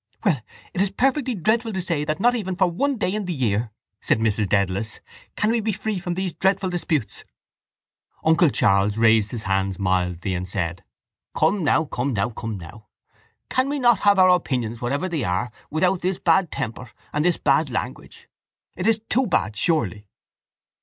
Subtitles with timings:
[0.25, 0.41] —Well,
[0.73, 3.69] it is perfectly dreadful to say that not even for one day in the year,
[4.01, 4.99] said Mrs Dedalus,
[5.35, 7.23] can we be free from these dreadful disputes!
[8.23, 10.83] Uncle Charles raised his hands mildly and said:
[11.37, 12.87] —Come now, come now, come now!
[13.49, 17.37] Can we not have our opinions whatever they are without this bad temper and this
[17.37, 18.27] bad language?
[18.75, 20.07] It is too bad surely.